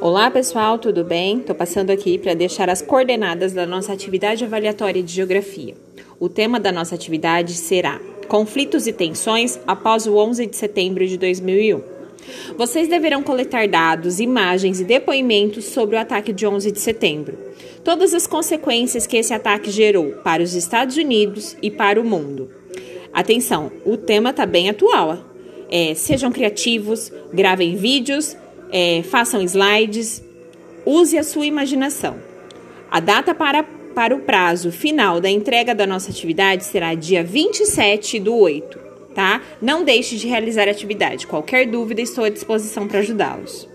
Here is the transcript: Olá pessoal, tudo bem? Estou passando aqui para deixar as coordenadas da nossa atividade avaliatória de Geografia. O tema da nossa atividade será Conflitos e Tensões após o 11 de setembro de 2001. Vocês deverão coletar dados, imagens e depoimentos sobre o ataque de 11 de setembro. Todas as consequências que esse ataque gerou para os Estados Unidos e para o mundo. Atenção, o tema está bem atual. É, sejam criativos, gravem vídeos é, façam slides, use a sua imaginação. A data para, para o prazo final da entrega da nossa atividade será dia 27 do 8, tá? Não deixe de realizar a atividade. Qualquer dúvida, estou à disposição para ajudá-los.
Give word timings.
Olá 0.00 0.30
pessoal, 0.30 0.76
tudo 0.78 1.04
bem? 1.04 1.38
Estou 1.38 1.54
passando 1.54 1.90
aqui 1.90 2.18
para 2.18 2.34
deixar 2.34 2.68
as 2.68 2.82
coordenadas 2.82 3.52
da 3.52 3.64
nossa 3.64 3.92
atividade 3.92 4.44
avaliatória 4.44 5.02
de 5.02 5.12
Geografia. 5.12 5.74
O 6.18 6.28
tema 6.28 6.58
da 6.58 6.72
nossa 6.72 6.94
atividade 6.94 7.52
será 7.54 8.00
Conflitos 8.28 8.86
e 8.86 8.92
Tensões 8.92 9.58
após 9.66 10.06
o 10.06 10.16
11 10.16 10.46
de 10.46 10.56
setembro 10.56 11.06
de 11.06 11.16
2001. 11.16 11.80
Vocês 12.58 12.88
deverão 12.88 13.22
coletar 13.22 13.68
dados, 13.68 14.20
imagens 14.20 14.80
e 14.80 14.84
depoimentos 14.84 15.66
sobre 15.66 15.96
o 15.96 16.00
ataque 16.00 16.32
de 16.32 16.46
11 16.46 16.72
de 16.72 16.80
setembro. 16.80 17.38
Todas 17.82 18.12
as 18.12 18.26
consequências 18.26 19.06
que 19.06 19.16
esse 19.16 19.32
ataque 19.32 19.70
gerou 19.70 20.12
para 20.24 20.42
os 20.42 20.54
Estados 20.54 20.96
Unidos 20.96 21.56
e 21.62 21.70
para 21.70 22.00
o 22.00 22.04
mundo. 22.04 22.50
Atenção, 23.12 23.70
o 23.84 23.96
tema 23.96 24.30
está 24.30 24.44
bem 24.44 24.68
atual. 24.68 25.18
É, 25.70 25.94
sejam 25.94 26.32
criativos, 26.32 27.12
gravem 27.32 27.76
vídeos 27.76 28.36
é, 28.76 29.04
façam 29.04 29.40
slides, 29.40 30.20
use 30.84 31.16
a 31.16 31.22
sua 31.22 31.46
imaginação. 31.46 32.16
A 32.90 32.98
data 32.98 33.32
para, 33.32 33.62
para 33.62 34.16
o 34.16 34.22
prazo 34.22 34.72
final 34.72 35.20
da 35.20 35.30
entrega 35.30 35.72
da 35.72 35.86
nossa 35.86 36.10
atividade 36.10 36.64
será 36.64 36.92
dia 36.92 37.22
27 37.22 38.18
do 38.18 38.34
8, 38.34 38.76
tá? 39.14 39.40
Não 39.62 39.84
deixe 39.84 40.16
de 40.16 40.26
realizar 40.26 40.66
a 40.66 40.72
atividade. 40.72 41.24
Qualquer 41.24 41.68
dúvida, 41.68 42.02
estou 42.02 42.24
à 42.24 42.28
disposição 42.28 42.88
para 42.88 42.98
ajudá-los. 42.98 43.68